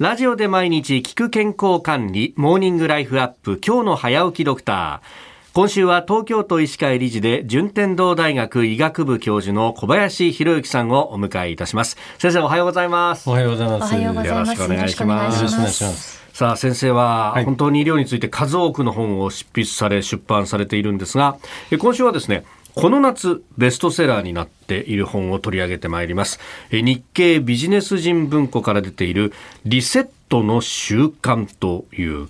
[0.00, 5.52] ラジオで毎日聞く健康管理、モーニングライフアップ、今日の早起きドクター。
[5.52, 11.98] 今週は東京都医師会理事で順天堂大学医学部教授の小林博之さんをお迎えいたします。
[12.16, 13.28] 先生おはようございます。
[13.28, 13.94] おはようございます。
[13.94, 15.36] よろしくお願いします。
[15.36, 16.20] よろしくお願いします。
[16.32, 21.36] さあ先生は本当に医療について数多くの本を執筆され出版されているんですが、
[21.78, 22.44] 今週はですね
[22.74, 26.38] この夏ベストセラーになっている本を取り上げてまいります。
[26.70, 29.32] 日経ビジネス人文庫から出ている
[29.64, 32.28] リセットの習慣という。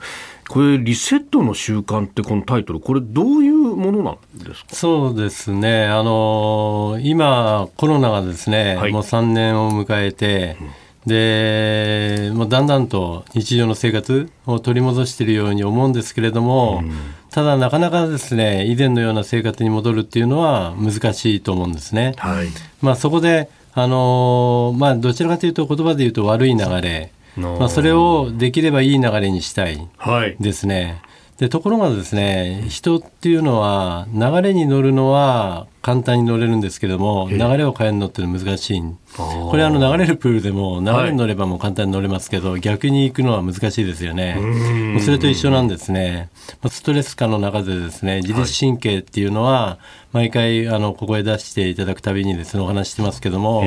[0.48, 4.74] これリセットの習慣ってこのタイトルこれどういうものなんですか？
[4.74, 5.86] そうですね。
[5.86, 10.70] あの今コロナがですね、はい、もう3年を迎えて、うん
[11.06, 16.92] で、もうだんだんと日常の生活を取り戻しているように思うんですけれども、うん、
[17.30, 22.14] ただなかなかですね、以前のような生活に戻るっていうのは難しいと思うんですね。
[22.18, 22.48] はい、
[22.82, 29.88] まあそこで、あのまあどちらかというと言葉で言うと悪い流れ、まあそれをできればいい流れにしたい
[30.38, 31.00] ですね。
[31.02, 31.10] はい
[31.40, 38.82] でところがですね人っていうのは流れに乗るのは簡単に乗れるんですけども流れを変えるのって難しい
[39.16, 44.38] これあの流れるプールでも流れに乗ればもう簡単に乗れますけど、はい、逆に行くのは難しいですよね。
[45.00, 46.30] それと一緒なんですね。
[46.68, 49.78] ストレス下の中でですね自律神経っていうのは
[50.12, 53.64] 毎回あのここへ出していただくたびにですねお話してますけども、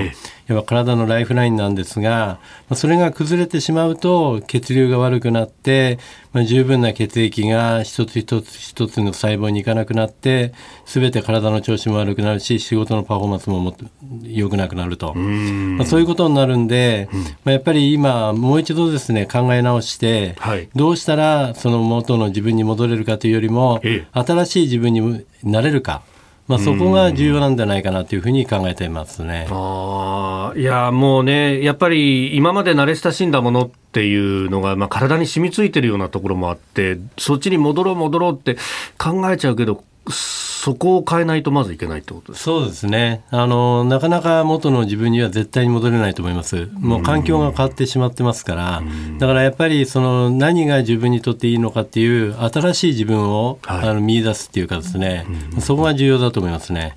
[0.47, 2.39] 要は体のライフラインなんですが
[2.73, 5.99] それが崩れてしまうと血流が悪くなって、
[6.33, 10.53] まあ、十分な血液が一つ一つ一つの細胞にいかなくなって
[10.85, 13.75] 全て体の調子も悪くなるし仕事のパフォーマンスもも
[14.23, 23.81] 良くなくなると、まあ、そういうことになるんで、うん、まあ、やっぱり今もう一度ですね考え直して、はい、どうしたらその元の自分に戻れるかというよりも、
[24.13, 26.03] 新しい自分になれるか。
[26.47, 29.47] まあ、そこが重要なんじゃないかなというふうに考えていますね。
[29.49, 38.57] あいやもうね、やっぱり今まで慣れ親しんだものっていうのが、まあ、体に染みついてるようなところもあって、そっちに戻ろう戻ろうって
[38.97, 43.23] 考えちゃうけど、そこを変えないとまずいけないってことですそうですね。
[43.31, 46.69] あのなかなか元の自分には絶対に戻れないと思います。
[46.73, 48.83] もう環境が変わってしまってますから。
[49.19, 55.25] だからやっぱりその何が自分にとっていいのかっていう新しい自分を、はい、あの見出すっていうかですね。
[55.59, 56.95] そこが重要だと思いますね。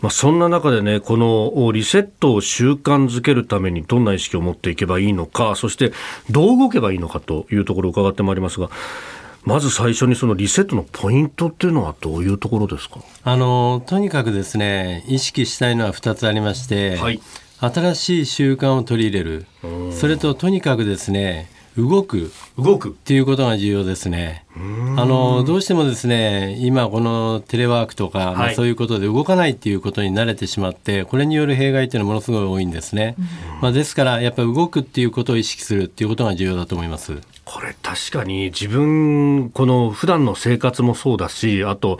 [0.00, 5.92] まあ、そんな中でねこのリセットを習慣づけるためにどんな意識を持っていけばいいのかそして
[6.30, 8.70] どう動けばいいのかというところを伺ってまいりますが
[9.44, 13.00] まず最初にそのリセットのポイントっていうのはどういうところですか？
[13.24, 17.20] あのとにかくですね意識したいのは2つありまして、はい、
[17.60, 19.46] 新しい習慣を取り入れる。
[19.92, 24.44] それととにかくですね動く動くっていうことが重要ですね。
[24.96, 33.14] あのどうしてもですね今このテレワークとか、はい、まあ、そういうことで動かないっていうことに慣れてしまってこれによる弊害っていうのはものすごい多いんですね。
[33.62, 37.20] まあ、ですからやっぱり動くっていうことを意識するっていうことが重要だと思います。
[37.44, 41.98] これ確かに自分この普段の生活もそうだしあと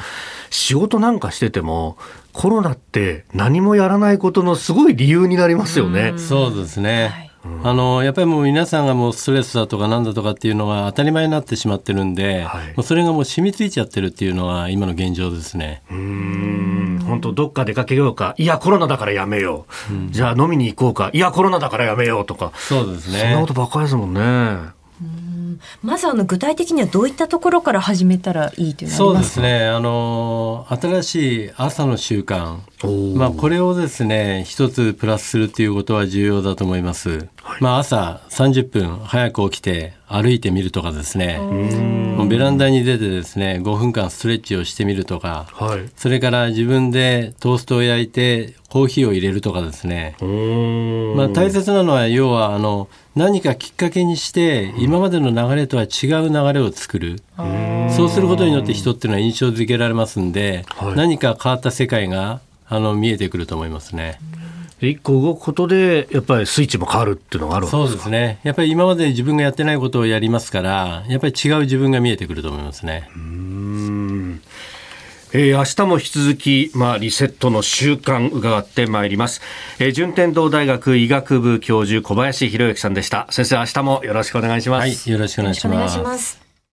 [0.50, 1.96] 仕事なんかしてても
[2.32, 6.12] コロナって何もやらないことのすごい理由になりますよね。
[6.16, 7.27] うそうですね、はい
[7.62, 15.82] あのやっぱりもう皆さんがもうストレスだとかなんだとかっていうのが当たり前になってしまってるんで、はい、もうそれがもう染みついちゃってるっていうのは今の現状ですね。
[15.90, 17.04] うん。
[17.06, 18.34] 本当どっか出かけようか。
[18.38, 21.10] いやコロナだからやめよう、うん、じゃあ飲みに行こうか。
[21.12, 22.52] いやコロナだからやめようとか。
[22.56, 23.20] そうですね。
[23.20, 24.78] そんなことばっかりですもんね。
[25.82, 29.66] まずあの具体的にはどういったところから始めたらいいというそうですね。
[29.66, 32.58] あの新しい朝の習慣。
[33.16, 37.28] まあこれをですね一つプラスするっていうことは重要だと思います、はい、
[37.60, 41.40] まあ朝30分早く起きて歩いてみるとかですね。
[42.28, 50.16] ベランダに出てですね5分間ストレッチをしてみるとか、はい、それから自分でトーストを焼いてコーヒーを入れるとかですね。
[51.16, 57.22] まあ大切なのは要はあの何かきっかけにして今までの流れとは違う流れを作る。
[57.90, 60.32] そうすることによって人っていうのは印象づけられますん。
[60.32, 64.20] で、はい、何か変わった世界があの見えてくると思いますね。
[64.80, 68.40] 一個動くことでやっぱりスイッチも変わるっていうのがあるそうですね。
[68.44, 73.10] やっぱり今まで自分がやってないことをやりますからやっぱり違う自分が見えてくると思いますね。
[73.16, 74.40] うん。
[75.32, 79.42] えー、明日も引き続き、まあ、リセットの習慣伺ってまいります、
[79.78, 83.26] えー、順天堂大学医学部教授小林博之さんでした。
[83.28, 86.47] 先生明日もよろしくお願いします、はい、よろしくお願いします